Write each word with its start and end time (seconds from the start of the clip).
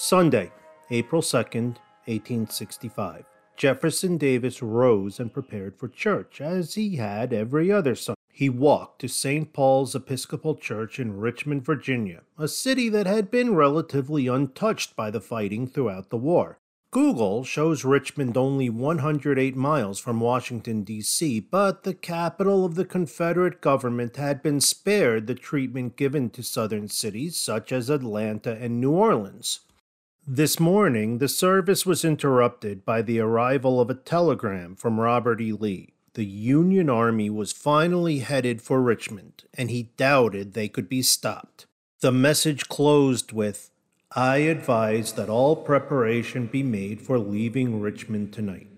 Sunday, 0.00 0.52
April 0.92 1.20
2nd, 1.20 1.74
1865. 2.06 3.24
Jefferson 3.56 4.16
Davis 4.16 4.62
rose 4.62 5.18
and 5.18 5.34
prepared 5.34 5.76
for 5.76 5.88
church, 5.88 6.40
as 6.40 6.74
he 6.74 6.94
had 6.94 7.32
every 7.32 7.72
other 7.72 7.96
Sunday. 7.96 8.14
He 8.30 8.48
walked 8.48 9.00
to 9.00 9.08
St. 9.08 9.52
Paul's 9.52 9.96
Episcopal 9.96 10.54
Church 10.54 11.00
in 11.00 11.18
Richmond, 11.18 11.64
Virginia, 11.64 12.22
a 12.38 12.46
city 12.46 12.88
that 12.90 13.08
had 13.08 13.28
been 13.28 13.56
relatively 13.56 14.28
untouched 14.28 14.94
by 14.94 15.10
the 15.10 15.20
fighting 15.20 15.66
throughout 15.66 16.10
the 16.10 16.16
war. 16.16 16.60
Google 16.92 17.42
shows 17.42 17.84
Richmond 17.84 18.36
only 18.36 18.70
108 18.70 19.56
miles 19.56 19.98
from 19.98 20.20
Washington, 20.20 20.84
D.C., 20.84 21.40
but 21.40 21.82
the 21.82 21.92
capital 21.92 22.64
of 22.64 22.76
the 22.76 22.84
Confederate 22.84 23.60
government 23.60 24.14
had 24.14 24.44
been 24.44 24.60
spared 24.60 25.26
the 25.26 25.34
treatment 25.34 25.96
given 25.96 26.30
to 26.30 26.44
southern 26.44 26.86
cities 26.86 27.36
such 27.36 27.72
as 27.72 27.90
Atlanta 27.90 28.52
and 28.52 28.80
New 28.80 28.92
Orleans. 28.92 29.62
This 30.30 30.60
morning, 30.60 31.18
the 31.18 31.26
service 31.26 31.86
was 31.86 32.04
interrupted 32.04 32.84
by 32.84 33.00
the 33.00 33.18
arrival 33.18 33.80
of 33.80 33.88
a 33.88 33.94
telegram 33.94 34.76
from 34.76 35.00
Robert 35.00 35.40
E. 35.40 35.54
Lee. 35.54 35.94
The 36.12 36.26
Union 36.26 36.90
Army 36.90 37.30
was 37.30 37.50
finally 37.50 38.18
headed 38.18 38.60
for 38.60 38.82
Richmond, 38.82 39.44
and 39.54 39.70
he 39.70 39.84
doubted 39.96 40.52
they 40.52 40.68
could 40.68 40.86
be 40.86 41.00
stopped. 41.00 41.64
The 42.00 42.12
message 42.12 42.68
closed 42.68 43.32
with 43.32 43.70
I 44.14 44.38
advise 44.40 45.14
that 45.14 45.30
all 45.30 45.56
preparation 45.56 46.44
be 46.44 46.62
made 46.62 47.00
for 47.00 47.18
leaving 47.18 47.80
Richmond 47.80 48.34
tonight. 48.34 48.68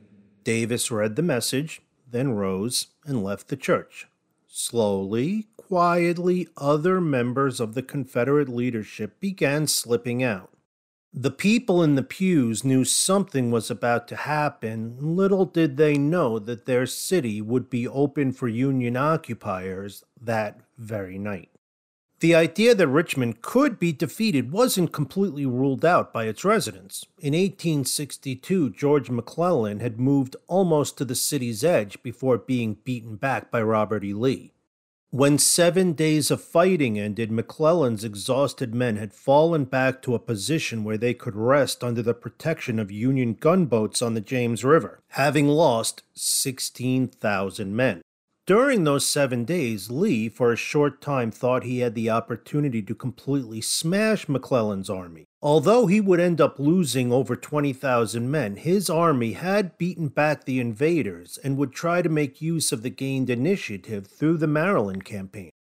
Davis 0.45 0.89
read 0.93 1.17
the 1.17 1.23
message, 1.23 1.83
then 2.09 2.31
rose 2.31 2.87
and 3.05 3.25
left 3.25 3.49
the 3.49 3.57
church. 3.57 4.07
Slowly, 4.47 5.49
quietly, 5.57 6.47
other 6.57 7.01
members 7.01 7.59
of 7.59 7.75
the 7.75 7.83
Confederate 7.83 8.49
leadership 8.49 9.19
began 9.19 9.67
slipping 9.67 10.23
out. 10.23 10.50
The 11.13 11.33
people 11.33 11.83
in 11.83 11.97
the 11.97 12.05
pews 12.05 12.63
knew 12.63 12.85
something 12.85 13.51
was 13.51 13.69
about 13.69 14.07
to 14.09 14.17
happen. 14.17 14.97
Little 15.01 15.45
did 15.45 15.77
they 15.77 15.99
know 15.99 16.39
that 16.39 16.67
their 16.67 16.87
city 16.87 17.43
would 17.43 17.69
be 17.69 17.89
open 17.89 18.31
for 18.31 18.47
Union 18.47 18.97
occupiers 18.97 20.05
that 20.21 20.61
very 20.79 21.19
night. 21.19 21.51
The 22.21 22.35
idea 22.35 22.77
that 22.77 22.87
Richmond 22.87 23.43
could 23.43 23.79
be 23.79 23.93
defeated 23.93 24.53
wasn't 24.53 24.93
completely 24.93 25.47
ruled 25.47 25.85
out 25.85 26.13
by 26.13 26.27
its 26.27 26.45
residents. 26.45 27.07
In 27.19 27.33
1862, 27.33 28.71
George 28.71 29.11
McClellan 29.11 29.81
had 29.81 29.99
moved 29.99 30.37
almost 30.47 30.97
to 30.99 31.05
the 31.05 31.15
city's 31.15 31.65
edge 31.65 32.01
before 32.03 32.39
being 32.39 32.75
beaten 32.85 33.17
back 33.17 33.51
by 33.51 33.63
Robert 33.63 34.05
E. 34.05 34.13
Lee. 34.13 34.53
When 35.13 35.39
seven 35.39 35.95
days 35.95 36.31
of 36.31 36.41
fighting 36.41 36.97
ended, 36.97 37.33
McClellan's 37.33 38.05
exhausted 38.05 38.73
men 38.73 38.95
had 38.95 39.13
fallen 39.13 39.65
back 39.65 40.03
to 40.03 40.15
a 40.15 40.21
position 40.21 40.85
where 40.85 40.97
they 40.97 41.15
could 41.15 41.35
rest 41.35 41.83
under 41.83 42.01
the 42.01 42.15
protection 42.15 42.79
of 42.79 42.93
Union 42.93 43.35
gunboats 43.35 44.03
on 44.03 44.15
the 44.15 44.21
James 44.21 44.63
River, 44.63 45.01
having 45.09 45.49
lost 45.49 46.05
16,000 46.15 47.75
men. 47.75 48.03
During 48.47 48.85
those 48.85 49.05
seven 49.05 49.45
days, 49.45 49.91
Lee, 49.91 50.29
for 50.29 50.53
a 50.53 50.57
short 50.57 51.01
time, 51.01 51.33
thought 51.33 51.65
he 51.65 51.81
had 51.81 51.97
the 51.97 52.09
opportunity 52.09 52.81
to 52.81 52.95
completely 52.95 53.61
smash 53.61 54.29
McClellan's 54.29 54.89
army. 54.89 55.25
Although 55.43 55.87
he 55.87 56.03
would 56.03 56.21
end 56.21 56.39
up 56.39 56.59
losing 56.59 57.11
over 57.11 57.35
20,000 57.35 58.31
men, 58.31 58.57
his 58.57 58.91
army 58.91 59.33
had 59.33 59.79
beaten 59.79 60.09
back 60.09 60.45
the 60.45 60.61
invaders 60.61 61.39
and 61.43 61.57
would 61.57 61.73
try 61.73 62.03
to 62.03 62.11
make 62.11 62.43
use 62.43 62.73
of 62.73 62.83
the 62.83 62.91
gained 62.91 63.31
initiative 63.31 64.07
through 64.07 64.37
the 64.37 64.47
Maryland 64.47 65.07
campaign. 65.07 65.51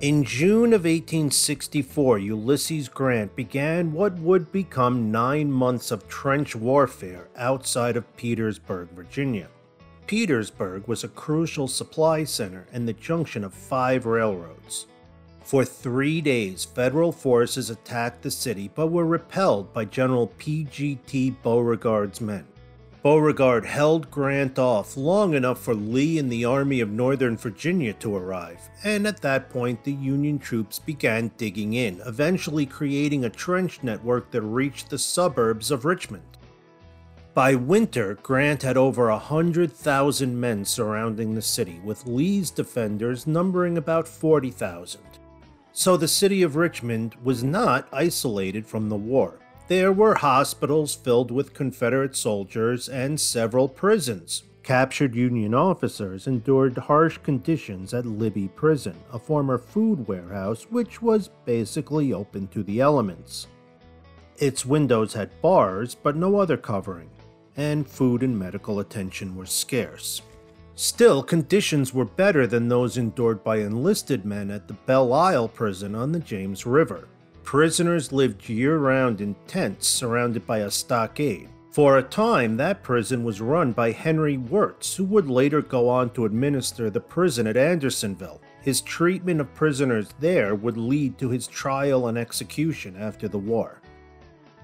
In 0.00 0.24
June 0.24 0.72
of 0.72 0.84
1864, 0.84 2.18
Ulysses 2.18 2.88
Grant 2.88 3.36
began 3.36 3.92
what 3.92 4.14
would 4.14 4.50
become 4.50 5.12
nine 5.12 5.52
months 5.52 5.92
of 5.92 6.08
trench 6.08 6.56
warfare 6.56 7.28
outside 7.36 7.96
of 7.96 8.16
Petersburg, 8.16 8.88
Virginia. 8.96 9.46
Petersburg 10.08 10.88
was 10.88 11.04
a 11.04 11.08
crucial 11.08 11.68
supply 11.68 12.24
center 12.24 12.66
and 12.72 12.88
the 12.88 12.94
junction 12.94 13.44
of 13.44 13.54
five 13.54 14.06
railroads. 14.06 14.86
For 15.50 15.64
three 15.64 16.20
days, 16.20 16.64
federal 16.64 17.10
forces 17.10 17.70
attacked 17.70 18.22
the 18.22 18.30
city 18.30 18.70
but 18.72 18.86
were 18.86 19.04
repelled 19.04 19.72
by 19.72 19.84
General 19.84 20.28
P.G.T. 20.38 21.30
Beauregard's 21.42 22.20
men. 22.20 22.46
Beauregard 23.02 23.64
held 23.64 24.12
Grant 24.12 24.60
off 24.60 24.96
long 24.96 25.34
enough 25.34 25.60
for 25.60 25.74
Lee 25.74 26.20
and 26.20 26.30
the 26.30 26.44
Army 26.44 26.78
of 26.78 26.90
Northern 26.90 27.36
Virginia 27.36 27.92
to 27.94 28.14
arrive, 28.14 28.60
and 28.84 29.08
at 29.08 29.22
that 29.22 29.50
point 29.50 29.82
the 29.82 29.92
Union 29.92 30.38
troops 30.38 30.78
began 30.78 31.32
digging 31.36 31.72
in, 31.74 32.00
eventually 32.06 32.64
creating 32.64 33.24
a 33.24 33.28
trench 33.28 33.82
network 33.82 34.30
that 34.30 34.42
reached 34.42 34.88
the 34.88 34.98
suburbs 34.98 35.72
of 35.72 35.84
Richmond. 35.84 36.38
By 37.34 37.56
winter, 37.56 38.16
Grant 38.22 38.62
had 38.62 38.76
over 38.76 39.08
a 39.08 39.14
100,000 39.14 40.40
men 40.40 40.64
surrounding 40.64 41.34
the 41.34 41.42
city, 41.42 41.80
with 41.82 42.06
Lee's 42.06 42.52
defenders 42.52 43.26
numbering 43.26 43.78
about 43.78 44.06
40,000. 44.06 45.00
So 45.72 45.96
the 45.96 46.08
city 46.08 46.42
of 46.42 46.56
Richmond 46.56 47.16
was 47.22 47.44
not 47.44 47.88
isolated 47.92 48.66
from 48.66 48.88
the 48.88 48.96
war. 48.96 49.38
There 49.68 49.92
were 49.92 50.16
hospitals 50.16 50.96
filled 50.96 51.30
with 51.30 51.54
Confederate 51.54 52.16
soldiers 52.16 52.88
and 52.88 53.20
several 53.20 53.68
prisons. 53.68 54.42
Captured 54.62 55.14
Union 55.14 55.54
officers 55.54 56.26
endured 56.26 56.76
harsh 56.76 57.18
conditions 57.18 57.94
at 57.94 58.04
Libby 58.04 58.48
Prison, 58.48 58.96
a 59.12 59.18
former 59.18 59.58
food 59.58 60.06
warehouse 60.06 60.66
which 60.70 61.00
was 61.00 61.30
basically 61.44 62.12
open 62.12 62.48
to 62.48 62.62
the 62.62 62.80
elements. 62.80 63.46
Its 64.38 64.66
windows 64.66 65.14
had 65.14 65.30
bars, 65.40 65.94
but 65.94 66.16
no 66.16 66.36
other 66.36 66.56
covering, 66.56 67.10
and 67.56 67.88
food 67.88 68.22
and 68.22 68.38
medical 68.38 68.80
attention 68.80 69.36
were 69.36 69.46
scarce. 69.46 70.22
Still, 70.82 71.22
conditions 71.22 71.92
were 71.92 72.06
better 72.06 72.46
than 72.46 72.68
those 72.68 72.96
endured 72.96 73.44
by 73.44 73.58
enlisted 73.58 74.24
men 74.24 74.50
at 74.50 74.66
the 74.66 74.72
Belle 74.72 75.12
Isle 75.12 75.46
prison 75.46 75.94
on 75.94 76.10
the 76.10 76.20
James 76.20 76.64
River. 76.64 77.06
Prisoners 77.44 78.12
lived 78.12 78.48
year 78.48 78.78
round 78.78 79.20
in 79.20 79.36
tents 79.46 79.88
surrounded 79.88 80.46
by 80.46 80.60
a 80.60 80.70
stockade. 80.70 81.50
For 81.70 81.98
a 81.98 82.02
time, 82.02 82.56
that 82.56 82.82
prison 82.82 83.24
was 83.24 83.42
run 83.42 83.72
by 83.72 83.92
Henry 83.92 84.38
Wirz, 84.38 84.94
who 84.94 85.04
would 85.04 85.28
later 85.28 85.60
go 85.60 85.86
on 85.86 86.08
to 86.14 86.24
administer 86.24 86.88
the 86.88 86.98
prison 86.98 87.46
at 87.46 87.58
Andersonville. 87.58 88.40
His 88.62 88.80
treatment 88.80 89.42
of 89.42 89.54
prisoners 89.54 90.08
there 90.18 90.54
would 90.54 90.78
lead 90.78 91.18
to 91.18 91.28
his 91.28 91.46
trial 91.46 92.08
and 92.08 92.16
execution 92.16 92.96
after 92.96 93.28
the 93.28 93.38
war. 93.38 93.82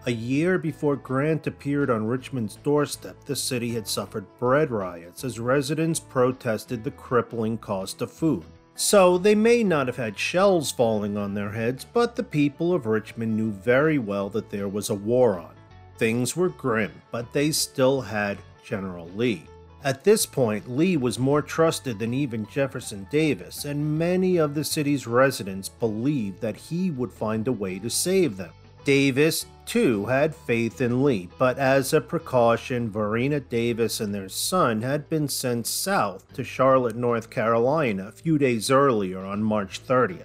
A 0.08 0.12
year 0.12 0.56
before 0.56 0.94
Grant 0.94 1.48
appeared 1.48 1.90
on 1.90 2.06
Richmond's 2.06 2.54
doorstep, 2.62 3.24
the 3.24 3.34
city 3.34 3.74
had 3.74 3.88
suffered 3.88 4.24
bread 4.38 4.70
riots 4.70 5.24
as 5.24 5.40
residents 5.40 5.98
protested 5.98 6.84
the 6.84 6.92
crippling 6.92 7.58
cost 7.58 8.00
of 8.00 8.12
food. 8.12 8.44
So 8.76 9.18
they 9.18 9.34
may 9.34 9.64
not 9.64 9.88
have 9.88 9.96
had 9.96 10.16
shells 10.16 10.70
falling 10.70 11.16
on 11.16 11.34
their 11.34 11.50
heads, 11.50 11.84
but 11.84 12.14
the 12.14 12.22
people 12.22 12.72
of 12.72 12.86
Richmond 12.86 13.36
knew 13.36 13.50
very 13.50 13.98
well 13.98 14.28
that 14.28 14.48
there 14.48 14.68
was 14.68 14.90
a 14.90 14.94
war 14.94 15.40
on. 15.40 15.56
Things 15.98 16.36
were 16.36 16.50
grim, 16.50 16.92
but 17.10 17.32
they 17.32 17.50
still 17.50 18.00
had 18.00 18.38
General 18.64 19.08
Lee. 19.16 19.42
At 19.82 20.04
this 20.04 20.24
point, 20.24 20.70
Lee 20.70 20.96
was 20.96 21.18
more 21.18 21.42
trusted 21.42 21.98
than 21.98 22.14
even 22.14 22.46
Jefferson 22.46 23.08
Davis, 23.10 23.64
and 23.64 23.98
many 23.98 24.36
of 24.36 24.54
the 24.54 24.62
city's 24.62 25.08
residents 25.08 25.68
believed 25.68 26.40
that 26.42 26.56
he 26.56 26.92
would 26.92 27.12
find 27.12 27.48
a 27.48 27.52
way 27.52 27.80
to 27.80 27.90
save 27.90 28.36
them. 28.36 28.52
Davis, 28.86 29.47
too, 29.64 30.06
had 30.06 30.32
faith 30.32 30.80
in 30.80 31.02
Lee, 31.02 31.28
but 31.38 31.58
as 31.58 31.92
a 31.92 32.00
precaution, 32.00 32.88
Varina 32.88 33.41
Davis 33.41 33.98
and 33.98 34.15
their 34.15 34.28
son 34.28 34.80
had 34.80 35.10
been 35.10 35.27
sent 35.27 35.66
south 35.66 36.33
to 36.34 36.44
Charlotte, 36.44 36.94
North 36.94 37.28
Carolina, 37.28 38.06
a 38.06 38.12
few 38.12 38.38
days 38.38 38.71
earlier 38.71 39.18
on 39.18 39.42
March 39.42 39.84
30th. 39.84 40.22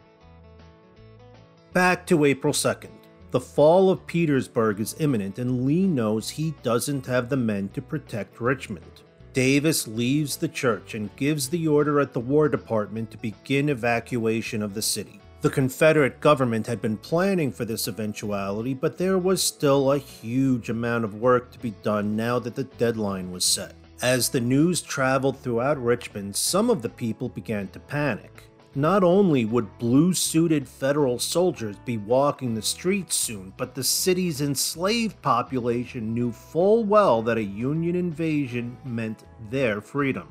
Back 1.74 2.06
to 2.06 2.24
April 2.24 2.54
2nd. 2.54 2.92
The 3.32 3.40
fall 3.40 3.90
of 3.90 4.06
Petersburg 4.06 4.80
is 4.80 4.96
imminent, 5.00 5.40
and 5.40 5.66
Lee 5.66 5.88
knows 5.88 6.30
he 6.30 6.54
doesn't 6.62 7.08
have 7.08 7.30
the 7.30 7.38
men 7.38 7.70
to 7.70 7.82
protect 7.82 8.40
Richmond. 8.40 9.02
Davis 9.34 9.88
leaves 9.88 10.38
the 10.38 10.50
church 10.50 10.94
and 10.94 11.16
gives 11.16 11.50
the 11.50 11.68
order 11.68 12.00
at 12.00 12.14
the 12.14 12.20
War 12.20 12.48
Department 12.48 13.10
to 13.10 13.18
begin 13.18 13.70
evacuation 13.70 14.62
of 14.62 14.76
the 14.76 14.84
city. 14.84 15.21
The 15.42 15.50
Confederate 15.50 16.20
government 16.20 16.68
had 16.68 16.84
been 16.84 16.98
planning 16.98 17.52
for 17.52 17.66
this 17.66 17.88
eventuality, 17.88 18.76
but 18.76 19.00
there 19.00 19.18
was 19.18 19.42
still 19.42 19.92
a 19.92 19.98
huge 19.98 20.70
amount 20.70 21.04
of 21.04 21.16
work 21.16 21.52
to 21.52 21.58
be 21.58 21.72
done 21.82 22.16
now 22.16 22.38
that 22.38 22.54
the 22.54 22.66
deadline 22.66 23.32
was 23.32 23.44
set. 23.44 23.74
As 24.04 24.30
the 24.30 24.40
news 24.40 24.84
traveled 24.84 25.40
throughout 25.40 25.84
Richmond, 25.84 26.36
some 26.36 26.70
of 26.70 26.84
the 26.84 26.90
people 26.90 27.28
began 27.28 27.70
to 27.70 27.80
panic. 27.80 28.44
Not 28.76 29.04
only 29.04 29.46
would 29.46 29.80
blue 29.80 30.14
suited 30.14 30.68
federal 30.68 31.18
soldiers 31.18 31.76
be 31.86 31.98
walking 31.98 32.54
the 32.54 32.62
streets 32.62 33.16
soon, 33.16 33.52
but 33.58 33.74
the 33.74 33.84
city's 33.84 34.42
enslaved 34.42 35.20
population 35.24 36.14
knew 36.14 36.32
full 36.32 36.84
well 36.84 37.24
that 37.24 37.40
a 37.40 37.44
Union 37.44 37.96
invasion 37.96 38.78
meant 38.86 39.26
their 39.50 39.82
freedom. 39.82 40.28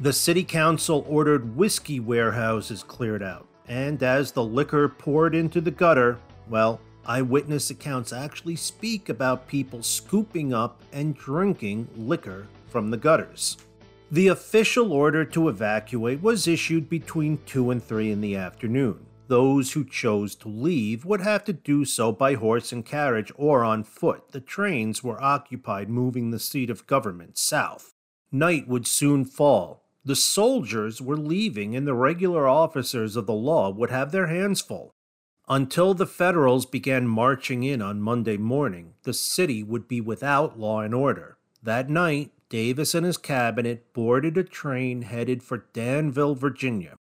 The 0.00 0.12
city 0.12 0.44
council 0.44 1.06
ordered 1.08 1.56
whiskey 1.56 1.98
warehouses 1.98 2.82
cleared 2.82 3.22
out 3.22 3.46
and 3.70 4.02
as 4.02 4.32
the 4.32 4.42
liquor 4.42 4.88
poured 4.88 5.32
into 5.32 5.60
the 5.60 5.70
gutter, 5.70 6.18
well, 6.48 6.80
eyewitness 7.06 7.70
accounts 7.70 8.12
actually 8.12 8.56
speak 8.56 9.08
about 9.08 9.46
people 9.46 9.80
scooping 9.80 10.52
up 10.52 10.82
and 10.92 11.16
drinking 11.16 11.86
liquor 11.96 12.48
from 12.66 12.90
the 12.90 12.96
gutters. 12.96 13.56
The 14.10 14.26
official 14.26 14.92
order 14.92 15.24
to 15.26 15.48
evacuate 15.48 16.20
was 16.20 16.48
issued 16.48 16.88
between 16.88 17.38
2 17.46 17.70
and 17.70 17.82
3 17.82 18.10
in 18.10 18.20
the 18.20 18.34
afternoon. 18.34 19.06
Those 19.28 19.70
who 19.70 19.84
chose 19.84 20.34
to 20.36 20.48
leave 20.48 21.04
would 21.04 21.20
have 21.20 21.44
to 21.44 21.52
do 21.52 21.84
so 21.84 22.10
by 22.10 22.34
horse 22.34 22.72
and 22.72 22.84
carriage 22.84 23.30
or 23.36 23.62
on 23.62 23.84
foot. 23.84 24.32
The 24.32 24.40
trains 24.40 25.04
were 25.04 25.22
occupied 25.22 25.88
moving 25.88 26.32
the 26.32 26.40
seat 26.40 26.70
of 26.70 26.88
government 26.88 27.38
south. 27.38 27.94
Night 28.32 28.66
would 28.66 28.88
soon 28.88 29.24
fall. 29.24 29.79
The 30.04 30.16
soldiers 30.16 31.00
were 31.02 31.16
leaving, 31.16 31.76
and 31.76 31.86
the 31.86 31.94
regular 31.94 32.48
officers 32.48 33.16
of 33.16 33.26
the 33.26 33.34
law 33.34 33.70
would 33.70 33.90
have 33.90 34.12
their 34.12 34.28
hands 34.28 34.60
full. 34.60 34.92
Until 35.48 35.94
the 35.94 36.06
Federals 36.06 36.64
began 36.64 37.08
marching 37.08 37.64
in 37.64 37.82
on 37.82 38.00
Monday 38.00 38.36
morning, 38.36 38.94
the 39.02 39.12
city 39.12 39.62
would 39.62 39.88
be 39.88 40.00
without 40.00 40.58
law 40.58 40.80
and 40.80 40.94
order. 40.94 41.36
That 41.62 41.90
night, 41.90 42.30
Davis 42.48 42.94
and 42.94 43.04
his 43.04 43.16
cabinet 43.16 43.92
boarded 43.92 44.38
a 44.38 44.44
train 44.44 45.02
headed 45.02 45.42
for 45.42 45.66
Danville, 45.72 46.34
Virginia. 46.34 46.96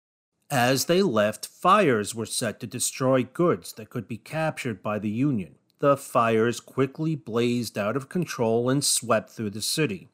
As 0.48 0.84
they 0.84 1.02
left, 1.02 1.46
fires 1.46 2.14
were 2.14 2.24
set 2.24 2.60
to 2.60 2.66
destroy 2.66 3.24
goods 3.24 3.72
that 3.74 3.90
could 3.90 4.06
be 4.06 4.16
captured 4.16 4.82
by 4.82 4.98
the 5.00 5.10
Union. 5.10 5.56
The 5.80 5.96
fires 5.96 6.60
quickly 6.60 7.16
blazed 7.16 7.76
out 7.76 7.96
of 7.96 8.08
control 8.08 8.70
and 8.70 8.82
swept 8.82 9.30
through 9.30 9.50
the 9.50 9.60
city. 9.60 10.08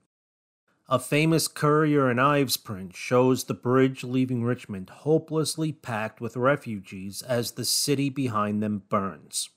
A 0.92 0.98
famous 0.98 1.48
Currier 1.48 2.10
and 2.10 2.20
Ives 2.20 2.58
print 2.58 2.94
shows 2.94 3.44
the 3.44 3.54
bridge 3.54 4.04
leaving 4.04 4.44
Richmond 4.44 4.90
hopelessly 4.90 5.72
packed 5.72 6.20
with 6.20 6.36
refugees 6.36 7.22
as 7.22 7.52
the 7.52 7.64
city 7.64 8.10
behind 8.10 8.62
them 8.62 8.82
burns. 8.90 9.48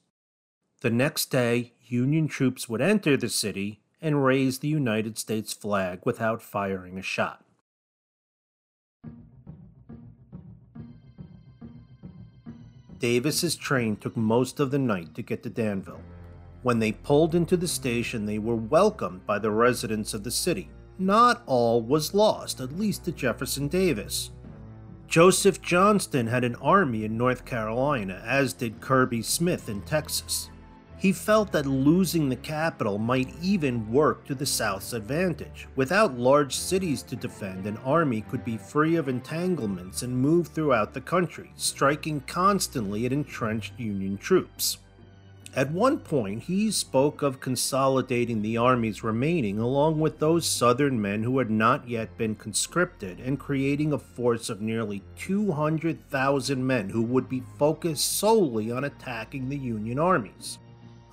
The 0.80 0.90
next 0.90 1.32
day, 1.32 1.74
Union 1.84 2.30
troops 2.30 2.70
would 2.70 2.80
enter 2.80 3.18
the 3.18 3.28
city 3.28 3.82
and 4.02 4.24
raise 4.24 4.60
the 4.60 4.70
United 4.70 5.20
States 5.20 5.52
flag 5.52 6.00
without 6.06 6.42
firing 6.42 6.98
a 6.98 7.02
shot. 7.02 7.44
Davis's 12.98 13.58
train 13.58 13.98
took 13.98 14.16
most 14.16 14.62
of 14.62 14.72
the 14.72 14.80
night 14.80 15.14
to 15.16 15.22
get 15.22 15.44
to 15.44 15.50
Danville. 15.50 16.00
When 16.64 16.80
they 16.80 16.94
pulled 16.94 17.36
into 17.36 17.58
the 17.58 17.68
station, 17.68 18.26
they 18.26 18.40
were 18.40 18.56
welcomed 18.56 19.26
by 19.26 19.40
the 19.40 19.52
residents 19.52 20.14
of 20.14 20.24
the 20.24 20.32
city. 20.32 20.70
Not 20.98 21.44
all 21.46 21.82
was 21.82 22.14
lost, 22.14 22.62
at 22.62 22.80
least 22.80 23.04
to 23.06 23.12
Jefferson 23.12 23.68
Davis. 23.68 24.32
Joseph 25.08 25.62
Johnston 25.62 26.28
had 26.28 26.44
an 26.44 26.56
army 26.56 27.04
in 27.04 27.18
North 27.18 27.46
Carolina, 27.46 28.24
as 28.26 28.54
did 28.54 28.82
Kirby 28.82 29.22
Smith 29.22 29.70
in 29.70 29.82
Texas. 29.82 30.50
He 30.98 31.12
felt 31.12 31.52
that 31.52 31.66
losing 31.66 32.30
the 32.30 32.36
capital 32.38 32.98
might 32.98 33.34
even 33.42 33.92
work 33.92 34.26
to 34.26 34.34
the 34.34 34.46
South's 34.46 34.94
advantage. 34.94 35.68
Without 35.76 36.18
large 36.18 36.56
cities 36.56 37.04
to 37.04 37.16
defend, 37.16 37.68
an 37.68 37.78
army 37.86 38.22
could 38.22 38.46
be 38.46 38.58
free 38.58 38.96
of 38.96 39.10
entanglements 39.10 40.02
and 40.02 40.18
move 40.18 40.48
throughout 40.48 40.94
the 40.94 41.02
country, 41.02 41.52
striking 41.56 42.22
constantly 42.22 43.06
at 43.06 43.12
entrenched 43.12 43.78
Union 43.78 44.18
troops. 44.18 44.78
At 45.56 45.72
one 45.72 46.00
point, 46.00 46.44
he 46.44 46.70
spoke 46.70 47.22
of 47.22 47.40
consolidating 47.40 48.42
the 48.42 48.58
armies 48.58 49.06
remaining 49.06 49.58
along 49.58 50.02
with 50.02 50.20
those 50.20 50.46
Southern 50.46 51.02
men 51.02 51.24
who 51.24 51.40
had 51.40 51.50
not 51.50 51.88
yet 51.88 52.18
been 52.18 52.36
conscripted 52.36 53.22
and 53.22 53.40
creating 53.40 53.94
a 53.94 53.98
force 53.98 54.50
of 54.50 54.60
nearly 54.60 55.02
200,000 55.16 56.68
men 56.68 56.90
who 56.90 57.02
would 57.02 57.30
be 57.30 57.42
focused 57.58 58.18
solely 58.18 58.70
on 58.70 58.84
attacking 58.84 59.48
the 59.48 59.58
Union 59.58 59.98
armies. 59.98 60.60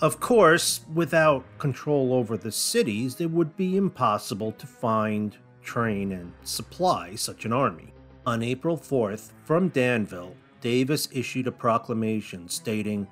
Of 0.00 0.18
course, 0.18 0.80
without 0.92 1.44
control 1.58 2.12
over 2.12 2.36
the 2.36 2.50
cities, 2.50 3.20
it 3.20 3.30
would 3.30 3.56
be 3.56 3.76
impossible 3.76 4.50
to 4.50 4.66
find, 4.66 5.36
train, 5.62 6.10
and 6.10 6.32
supply 6.42 7.14
such 7.14 7.44
an 7.44 7.52
army. 7.52 7.94
On 8.26 8.42
April 8.42 8.76
4th, 8.76 9.30
from 9.44 9.68
Danville, 9.68 10.34
Davis 10.60 11.08
issued 11.12 11.46
a 11.46 11.52
proclamation 11.52 12.48
stating, 12.48 13.06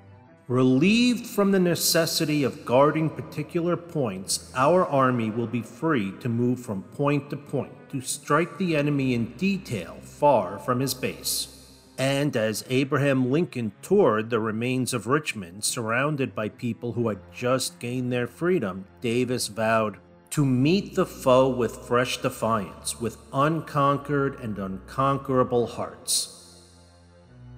Relieved 0.51 1.25
from 1.25 1.51
the 1.51 1.61
necessity 1.61 2.43
of 2.43 2.65
guarding 2.65 3.09
particular 3.09 3.77
points, 3.77 4.51
our 4.53 4.85
army 4.85 5.29
will 5.31 5.47
be 5.47 5.61
free 5.61 6.11
to 6.19 6.27
move 6.27 6.59
from 6.59 6.83
point 6.83 7.29
to 7.29 7.37
point 7.37 7.71
to 7.89 8.01
strike 8.01 8.57
the 8.57 8.75
enemy 8.75 9.13
in 9.13 9.31
detail 9.37 9.97
far 10.01 10.59
from 10.59 10.81
his 10.81 10.93
base. 10.93 11.87
And 11.97 12.35
as 12.35 12.65
Abraham 12.69 13.31
Lincoln 13.31 13.71
toured 13.81 14.29
the 14.29 14.41
remains 14.41 14.93
of 14.93 15.07
Richmond, 15.07 15.63
surrounded 15.63 16.35
by 16.35 16.49
people 16.49 16.91
who 16.91 17.07
had 17.07 17.19
just 17.33 17.79
gained 17.79 18.11
their 18.11 18.27
freedom, 18.27 18.87
Davis 18.99 19.47
vowed 19.47 19.99
to 20.31 20.45
meet 20.45 20.95
the 20.95 21.05
foe 21.05 21.47
with 21.47 21.87
fresh 21.87 22.17
defiance, 22.17 22.99
with 22.99 23.15
unconquered 23.31 24.37
and 24.41 24.59
unconquerable 24.59 25.67
hearts. 25.67 26.40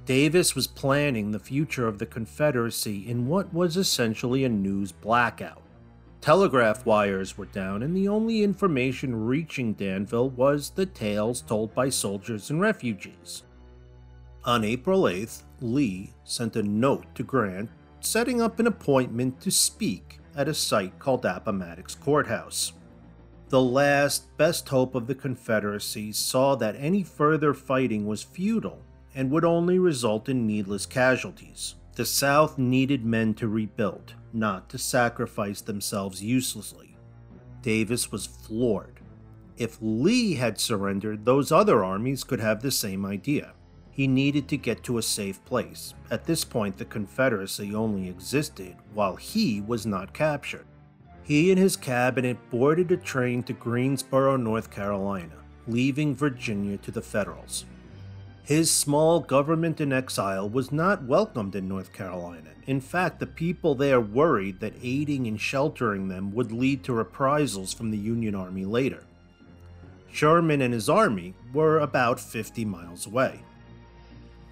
Davis 0.06 0.54
was 0.54 0.68
planning 0.68 1.32
the 1.32 1.40
future 1.40 1.88
of 1.88 1.98
the 1.98 2.06
Confederacy 2.06 3.08
in 3.10 3.28
what 3.28 3.54
was 3.54 3.78
essentially 3.78 4.44
a 4.44 4.50
news 4.50 4.92
blackout. 4.92 5.62
Telegraph 6.20 6.86
wires 6.86 7.38
were 7.38 7.46
down, 7.46 7.82
and 7.82 7.96
the 7.96 8.10
only 8.10 8.44
information 8.44 9.26
reaching 9.26 9.74
Danville 9.74 10.30
was 10.30 10.72
the 10.72 10.86
tales 10.86 11.40
told 11.42 11.74
by 11.74 11.88
soldiers 11.88 12.50
and 12.50 12.60
refugees. 12.60 13.44
On 14.44 14.66
April 14.66 15.04
8th, 15.04 15.44
Lee 15.62 16.12
sent 16.26 16.58
a 16.58 16.64
note 16.64 17.06
to 17.16 17.24
Grant 17.24 17.70
setting 18.02 18.42
up 18.42 18.60
an 18.60 18.68
appointment 18.68 19.40
to 19.40 19.52
speak 19.52 20.20
at 20.36 20.50
a 20.50 20.54
site 20.54 21.00
called 21.00 21.24
Appomattox 21.24 21.96
Courthouse. 21.96 22.74
The 23.48 23.62
last 23.62 24.36
best 24.36 24.68
hope 24.68 24.96
of 24.96 25.08
the 25.08 25.16
Confederacy 25.16 26.12
saw 26.12 26.56
that 26.56 26.76
any 26.78 27.04
further 27.04 27.54
fighting 27.54 28.06
was 28.06 28.22
futile 28.22 28.83
and 29.16 29.32
would 29.32 29.46
only 29.46 29.80
result 29.80 30.30
in 30.30 30.48
needless 30.48 30.86
casualties. 30.86 31.76
The 31.96 32.06
South 32.06 32.58
needed 32.58 33.06
men 33.06 33.34
to 33.36 33.48
rebuild, 33.48 34.16
not 34.32 34.70
to 34.70 34.78
sacrifice 34.78 35.62
themselves 35.62 36.24
uselessly. 36.24 36.98
Davis 37.62 38.12
was 38.12 38.26
floored. 38.26 39.00
If 39.58 39.78
Lee 39.82 40.36
had 40.36 40.60
surrendered, 40.60 41.26
those 41.26 41.52
other 41.52 41.84
armies 41.84 42.24
could 42.24 42.40
have 42.40 42.62
the 42.62 42.72
same 42.72 43.06
idea 43.06 43.54
he 43.94 44.08
needed 44.08 44.48
to 44.48 44.58
get 44.58 44.84
to 44.84 44.98
a 44.98 45.04
safe 45.04 45.44
place. 45.46 45.94
At 46.10 46.26
this 46.26 46.44
point, 46.44 46.78
the 46.78 46.86
Confederacy 46.86 47.76
only 47.76 48.10
existed 48.10 48.76
while 48.94 49.16
he 49.16 49.62
was 49.62 49.86
not 49.86 50.14
captured. 50.14 50.66
He 51.22 51.52
and 51.52 51.60
his 51.60 51.78
cabinet 51.78 52.38
boarded 52.50 52.92
a 52.92 52.98
train 52.98 53.44
to 53.44 53.54
Greensboro, 53.54 54.36
North 54.36 54.72
Carolina, 54.72 55.36
leaving 55.68 56.16
Virginia 56.16 56.78
to 56.78 56.90
the 56.90 57.04
Federals. 57.04 57.66
His 58.44 58.70
small 58.70 59.22
government 59.22 59.80
in 59.80 59.94
exile 59.94 60.50
was 60.50 60.70
not 60.70 61.06
welcomed 61.06 61.56
in 61.56 61.70
North 61.70 61.94
Carolina. 61.94 62.50
In 62.68 62.82
fact, 62.82 63.20
the 63.20 63.26
people 63.26 63.74
there 63.74 64.02
worried 64.02 64.60
that 64.60 64.74
aiding 64.82 65.28
and 65.28 65.40
sheltering 65.40 66.10
them 66.10 66.34
would 66.34 66.52
lead 66.52 66.84
to 66.84 66.94
reprisals 66.94 67.74
from 67.74 67.90
the 67.90 67.98
Union 67.98 68.36
Army 68.36 68.66
later. 68.66 69.06
Sherman 70.12 70.62
and 70.62 70.74
his 70.74 70.90
army 70.90 71.34
were 71.54 71.80
about 71.80 72.20
50 72.20 72.66
miles 72.66 73.08
away. 73.08 73.40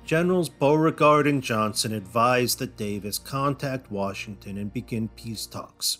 Generals 0.05 0.49
Beauregard 0.49 1.27
and 1.27 1.43
Johnston 1.43 1.93
advised 1.93 2.59
that 2.59 2.77
Davis 2.77 3.19
contact 3.19 3.91
Washington 3.91 4.57
and 4.57 4.73
begin 4.73 5.09
peace 5.09 5.45
talks. 5.45 5.99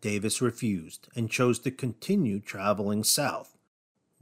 Davis 0.00 0.42
refused 0.42 1.08
and 1.14 1.30
chose 1.30 1.58
to 1.60 1.70
continue 1.70 2.40
traveling 2.40 3.02
south. 3.02 3.53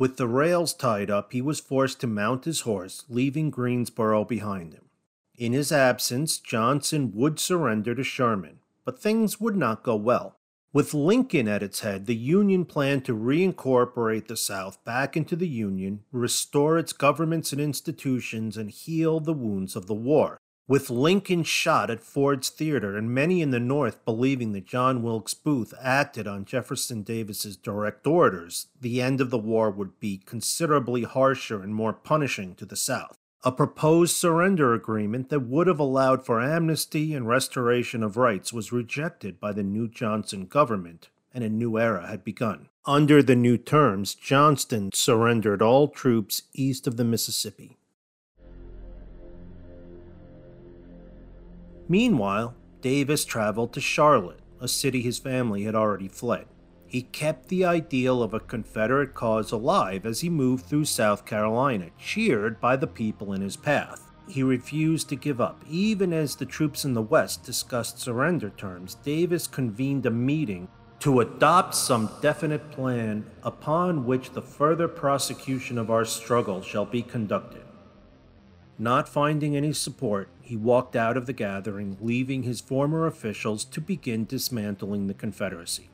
With 0.02 0.16
the 0.16 0.26
rails 0.26 0.74
tied 0.74 1.10
up, 1.10 1.32
he 1.32 1.40
was 1.40 1.60
forced 1.60 2.00
to 2.00 2.08
mount 2.08 2.44
his 2.44 2.62
horse, 2.62 3.04
leaving 3.08 3.50
Greensboro 3.50 4.24
behind 4.24 4.72
him. 4.72 4.86
In 5.36 5.52
his 5.52 5.70
absence, 5.70 6.38
Johnston 6.38 7.12
would 7.14 7.38
surrender 7.38 7.94
to 7.94 8.02
Sherman, 8.02 8.58
but 8.84 8.98
things 8.98 9.40
would 9.40 9.54
not 9.54 9.84
go 9.84 9.94
well. 9.94 10.40
With 10.72 10.92
Lincoln 10.92 11.46
at 11.46 11.62
its 11.62 11.82
head, 11.82 12.06
the 12.06 12.16
Union 12.16 12.64
planned 12.64 13.04
to 13.04 13.14
reincorporate 13.14 14.26
the 14.26 14.36
South 14.36 14.84
back 14.84 15.16
into 15.16 15.36
the 15.36 15.46
Union, 15.46 16.00
restore 16.10 16.78
its 16.78 16.92
governments 16.92 17.52
and 17.52 17.60
institutions, 17.60 18.56
and 18.56 18.72
heal 18.72 19.20
the 19.20 19.32
wounds 19.32 19.76
of 19.76 19.86
the 19.86 19.94
war. 19.94 20.40
With 20.68 20.90
Lincoln 20.90 21.42
shot 21.42 21.90
at 21.90 22.04
Ford's 22.04 22.48
Theater 22.48 22.96
and 22.96 23.10
many 23.10 23.42
in 23.42 23.50
the 23.50 23.58
North 23.58 24.04
believing 24.04 24.52
that 24.52 24.64
John 24.64 25.02
Wilkes 25.02 25.34
Booth 25.34 25.74
acted 25.82 26.28
on 26.28 26.44
Jefferson 26.44 27.02
Davis's 27.02 27.56
direct 27.56 28.06
orders, 28.06 28.68
the 28.80 29.02
end 29.02 29.20
of 29.20 29.30
the 29.30 29.38
war 29.38 29.72
would 29.72 29.98
be 29.98 30.18
considerably 30.24 31.02
harsher 31.02 31.62
and 31.62 31.74
more 31.74 31.92
punishing 31.92 32.54
to 32.54 32.64
the 32.64 32.76
South. 32.76 33.18
A 33.42 33.50
proposed 33.50 34.14
surrender 34.14 34.72
agreement 34.72 35.30
that 35.30 35.40
would 35.40 35.66
have 35.66 35.80
allowed 35.80 36.24
for 36.24 36.40
amnesty 36.40 37.12
and 37.12 37.26
restoration 37.26 38.04
of 38.04 38.16
rights 38.16 38.52
was 38.52 38.70
rejected 38.70 39.40
by 39.40 39.52
the 39.52 39.64
new 39.64 39.88
Johnson 39.88 40.46
government, 40.46 41.08
and 41.34 41.42
a 41.42 41.48
new 41.48 41.76
era 41.76 42.06
had 42.06 42.22
begun. 42.22 42.68
Under 42.86 43.20
the 43.20 43.34
new 43.34 43.58
terms, 43.58 44.14
Johnston 44.14 44.90
surrendered 44.94 45.60
all 45.60 45.88
troops 45.88 46.42
east 46.54 46.86
of 46.86 46.96
the 46.96 47.04
Mississippi. 47.04 47.78
Meanwhile, 51.92 52.54
Davis 52.80 53.26
traveled 53.26 53.74
to 53.74 53.80
Charlotte, 53.82 54.40
a 54.58 54.66
city 54.66 55.02
his 55.02 55.18
family 55.18 55.64
had 55.64 55.74
already 55.74 56.08
fled. 56.08 56.46
He 56.86 57.02
kept 57.02 57.48
the 57.48 57.66
ideal 57.66 58.22
of 58.22 58.32
a 58.32 58.40
Confederate 58.40 59.12
cause 59.12 59.52
alive 59.52 60.06
as 60.06 60.20
he 60.20 60.30
moved 60.30 60.64
through 60.64 60.86
South 60.86 61.26
Carolina, 61.26 61.90
cheered 61.98 62.62
by 62.62 62.76
the 62.76 62.86
people 62.86 63.34
in 63.34 63.42
his 63.42 63.58
path. 63.58 64.10
He 64.26 64.42
refused 64.42 65.10
to 65.10 65.16
give 65.16 65.38
up. 65.38 65.62
Even 65.68 66.14
as 66.14 66.34
the 66.34 66.46
troops 66.46 66.86
in 66.86 66.94
the 66.94 67.02
West 67.02 67.44
discussed 67.44 67.98
surrender 67.98 68.48
terms, 68.48 68.94
Davis 68.94 69.46
convened 69.46 70.06
a 70.06 70.10
meeting 70.10 70.68
to 71.00 71.20
adopt 71.20 71.74
some 71.74 72.10
definite 72.22 72.70
plan 72.70 73.26
upon 73.42 74.06
which 74.06 74.30
the 74.30 74.40
further 74.40 74.88
prosecution 74.88 75.76
of 75.76 75.90
our 75.90 76.06
struggle 76.06 76.62
shall 76.62 76.86
be 76.86 77.02
conducted. 77.02 77.64
Not 78.78 79.08
finding 79.08 79.56
any 79.56 79.72
support, 79.72 80.28
he 80.40 80.56
walked 80.56 80.96
out 80.96 81.16
of 81.16 81.26
the 81.26 81.32
gathering, 81.32 81.96
leaving 82.00 82.42
his 82.42 82.60
former 82.60 83.06
officials 83.06 83.64
to 83.66 83.80
begin 83.80 84.24
dismantling 84.24 85.06
the 85.06 85.14
Confederacy. 85.14 85.90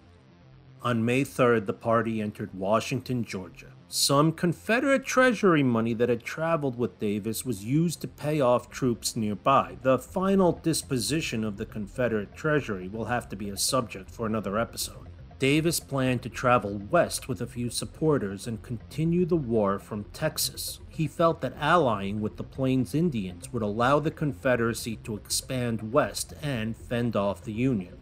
On 0.83 1.05
May 1.05 1.25
3rd, 1.25 1.67
the 1.67 1.73
party 1.73 2.21
entered 2.21 2.55
Washington, 2.55 3.25
Georgia. 3.25 3.73
Some 3.89 4.33
Confederate 4.33 5.05
Treasury 5.05 5.63
money 5.63 5.93
that 5.95 6.09
had 6.09 6.23
traveled 6.23 6.79
with 6.79 6.99
Davis 6.99 7.45
was 7.45 7.65
used 7.65 8.01
to 8.03 8.09
pay 8.09 8.41
off 8.41 8.71
troops 8.71 9.17
nearby. 9.17 9.79
The 9.83 9.99
final 9.99 10.53
disposition 10.53 11.43
of 11.43 11.57
the 11.57 11.67
Confederate 11.67 12.35
Treasury 12.37 12.87
will 12.87 13.07
have 13.07 13.29
to 13.31 13.37
be 13.37 13.49
a 13.49 13.57
subject 13.57 14.11
for 14.11 14.27
another 14.27 14.59
episode. 14.59 15.09
Davis 15.39 15.81
planned 15.81 16.23
to 16.23 16.29
travel 16.29 16.83
west 16.91 17.29
with 17.29 17.41
a 17.41 17.47
few 17.47 17.71
supporters 17.71 18.47
and 18.47 18.63
continue 18.63 19.25
the 19.25 19.37
war 19.37 19.79
from 19.79 20.05
Texas. 20.13 20.81
He 20.99 21.07
felt 21.07 21.43
that 21.43 21.55
allying 21.61 22.21
with 22.21 22.39
the 22.39 22.43
Plains 22.43 22.93
Indians 22.93 23.53
would 23.53 23.63
allow 23.63 24.01
the 24.01 24.11
Confederacy 24.11 24.97
to 25.05 25.15
expand 25.15 25.93
west 25.93 26.35
and 26.43 26.77
fend 26.77 27.15
off 27.15 27.45
the 27.45 27.53
Union. 27.53 28.01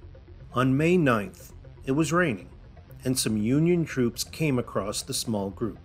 On 0.55 0.75
May 0.75 0.97
9th, 0.97 1.53
it 1.85 1.93
was 1.93 2.11
raining 2.11 2.49
and 3.05 3.19
some 3.19 3.37
Union 3.37 3.85
troops 3.85 4.25
came 4.25 4.59
across 4.59 5.03
the 5.03 5.13
small 5.13 5.51
group. 5.51 5.79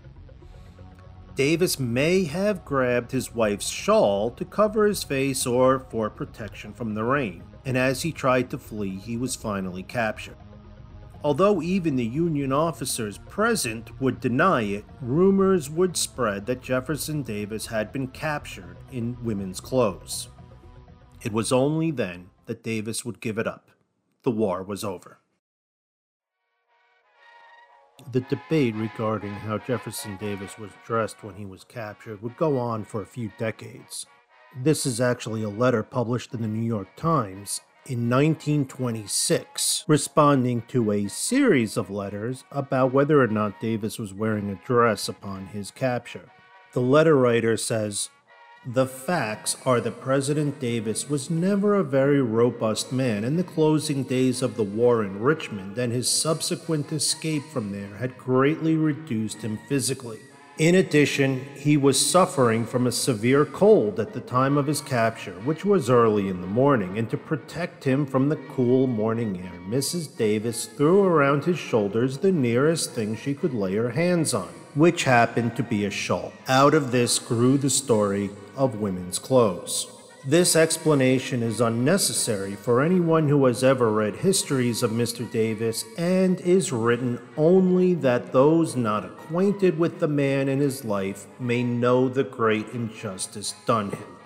Davis 1.36 1.78
may 1.78 2.24
have 2.24 2.64
grabbed 2.64 3.12
his 3.12 3.36
wife's 3.36 3.68
shawl 3.68 4.32
to 4.32 4.46
cover 4.46 4.86
his 4.86 5.04
face 5.04 5.46
or 5.46 5.80
for 5.80 6.10
protection 6.10 6.72
from 6.72 6.94
the 6.94 7.04
rain, 7.04 7.44
and 7.66 7.78
as 7.78 8.04
he 8.04 8.14
tried 8.14 8.50
to 8.50 8.58
flee, 8.58 8.96
he 8.96 9.18
was 9.18 9.36
finally 9.36 9.84
captured. 9.84 10.38
Although 11.24 11.62
even 11.62 11.96
the 11.96 12.06
Union 12.06 12.52
officers 12.52 13.20
present 13.20 14.02
would 14.02 14.20
deny 14.20 14.64
it, 14.64 14.86
rumors 15.02 15.70
would 15.70 15.96
spread 15.96 16.48
that 16.48 16.64
Jefferson 16.64 17.22
Davis 17.22 17.68
had 17.68 17.94
been 17.94 18.08
captured 18.08 18.78
in 18.92 19.24
women's 19.24 19.60
clothes. 19.60 20.30
It 21.22 21.32
was 21.32 21.52
only 21.52 21.92
then 21.92 22.32
that 22.48 22.64
Davis 22.64 23.06
would 23.06 23.22
give 23.22 23.38
it 23.38 23.46
up. 23.46 23.70
The 24.24 24.32
war 24.32 24.64
was 24.64 24.84
over. 24.84 25.20
The 28.12 28.22
debate 28.22 28.74
regarding 28.76 29.32
how 29.32 29.60
Jefferson 29.60 30.18
Davis 30.18 30.58
was 30.58 30.72
dressed 30.86 31.24
when 31.24 31.36
he 31.36 31.46
was 31.46 31.64
captured 31.64 32.24
would 32.24 32.36
go 32.36 32.58
on 32.58 32.84
for 32.84 33.04
a 33.04 33.06
few 33.06 33.32
decades. 33.38 34.08
This 34.64 34.88
is 34.88 35.00
actually 35.00 35.44
a 35.44 35.50
letter 35.50 35.84
published 35.84 36.34
in 36.34 36.42
the 36.42 36.48
New 36.48 36.66
York 36.66 36.88
Times 36.96 37.62
in 37.88 38.10
1926, 38.10 39.86
responding 39.88 40.62
to 40.68 40.92
a 40.92 41.08
series 41.08 41.78
of 41.78 41.90
letters 41.90 42.44
about 42.52 42.94
whether 42.94 43.20
or 43.20 43.28
not 43.28 43.60
Davis 43.60 43.98
was 43.98 44.14
wearing 44.14 44.50
a 44.50 44.66
dress 44.68 45.10
upon 45.10 45.48
his 45.48 45.72
capture. 45.72 46.30
The 46.74 46.82
letter 46.82 47.16
writer 47.16 47.58
says, 47.58 48.10
the 48.66 48.86
facts 48.86 49.58
are 49.66 49.82
that 49.82 50.02
President 50.02 50.60
Davis 50.60 51.10
was 51.10 51.32
never 51.32 51.74
a 51.74 51.84
very 51.84 52.22
robust 52.22 52.92
man 52.92 53.24
in 53.24 53.36
the 53.36 53.44
closing 53.44 54.04
days 54.04 54.44
of 54.44 54.56
the 54.56 54.64
war 54.64 55.04
in 55.04 55.20
Richmond, 55.20 55.80
and 55.80 55.92
his 55.92 56.08
subsequent 56.08 56.92
escape 56.92 57.44
from 57.52 57.72
there 57.72 57.96
had 57.98 58.20
greatly 58.20 58.76
reduced 58.76 59.42
him 59.42 59.58
physically. 59.68 60.20
In 60.58 60.76
addition, 60.76 61.46
he 61.56 61.78
was 61.78 62.06
suffering 62.06 62.66
from 62.66 62.86
a 62.86 62.92
severe 62.92 63.46
cold 63.46 64.00
at 64.00 64.14
the 64.14 64.20
time 64.20 64.58
of 64.58 64.68
his 64.68 64.82
capture, 64.82 65.34
which 65.46 65.64
was 65.64 65.90
early 65.90 66.28
in 66.28 66.42
the 66.42 66.48
morning, 66.48 66.98
and 66.98 67.10
to 67.10 67.18
protect 67.18 67.86
him 67.86 68.06
from 68.06 68.30
the 68.30 68.36
cool 68.36 68.86
morning 68.86 69.42
air, 69.42 69.60
Mrs. 69.68 70.16
Davis 70.16 70.66
threw 70.66 71.04
around 71.04 71.46
his 71.46 71.58
shoulders 71.58 72.18
the 72.18 72.32
nearest 72.32 72.92
thing 72.92 73.16
she 73.16 73.34
could 73.34 73.54
lay 73.54 73.76
her 73.76 73.92
hands 73.92 74.34
on, 74.34 74.50
which 74.76 75.06
happened 75.06 75.56
to 75.56 75.64
be 75.64 75.86
a 75.86 75.90
shawl. 75.90 76.34
Out 76.48 76.74
of 76.74 76.92
this 76.92 77.18
grew 77.18 77.58
the 77.58 77.70
story 77.70 78.30
of 78.56 78.82
women's 78.82 79.20
clothes. 79.20 79.88
This 80.24 80.56
explanation 80.56 81.42
is 81.42 81.62
unnecessary 81.62 82.56
for 82.56 82.84
anyone 82.84 83.28
who 83.28 83.44
has 83.46 83.64
ever 83.64 83.92
read 83.92 84.16
histories 84.16 84.84
of 84.84 84.92
Mr. 84.92 85.30
Davis 85.32 85.84
and 85.98 86.40
is 86.42 86.72
written 86.72 87.20
only 87.38 87.96
that 87.96 88.32
those 88.32 88.76
not 88.76 89.04
acquainted 89.04 89.80
with 89.80 90.00
the 90.00 90.08
man 90.08 90.48
and 90.48 90.62
his 90.62 90.86
life 90.86 91.26
may 91.40 91.64
know 91.64 92.08
the 92.08 92.24
great 92.24 92.68
injustice 92.70 93.56
done 93.66 93.90
him. 93.90 94.21